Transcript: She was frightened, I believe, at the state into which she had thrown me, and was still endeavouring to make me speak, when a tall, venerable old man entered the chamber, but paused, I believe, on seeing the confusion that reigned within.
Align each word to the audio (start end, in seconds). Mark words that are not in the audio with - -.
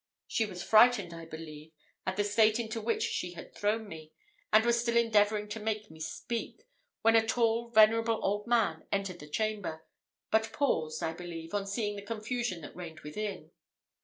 She 0.25 0.47
was 0.47 0.63
frightened, 0.63 1.13
I 1.13 1.25
believe, 1.25 1.73
at 2.07 2.17
the 2.17 2.23
state 2.23 2.59
into 2.59 2.81
which 2.81 3.03
she 3.03 3.33
had 3.33 3.53
thrown 3.53 3.87
me, 3.87 4.11
and 4.51 4.65
was 4.65 4.81
still 4.81 4.97
endeavouring 4.97 5.47
to 5.49 5.59
make 5.59 5.91
me 5.91 5.99
speak, 5.99 6.63
when 7.03 7.15
a 7.15 7.23
tall, 7.23 7.69
venerable 7.69 8.19
old 8.23 8.47
man 8.47 8.87
entered 8.91 9.19
the 9.19 9.29
chamber, 9.29 9.85
but 10.31 10.53
paused, 10.53 11.03
I 11.03 11.13
believe, 11.13 11.53
on 11.53 11.67
seeing 11.67 11.97
the 11.97 12.01
confusion 12.01 12.61
that 12.61 12.75
reigned 12.75 13.01
within. 13.01 13.51